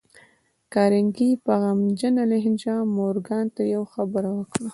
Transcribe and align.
کارنګي 0.73 1.31
په 1.45 1.53
غمجنه 1.61 2.23
لهجه 2.31 2.75
مورګان 2.95 3.45
ته 3.55 3.61
يوه 3.73 3.87
خبره 3.93 4.29
وکړه. 4.37 4.69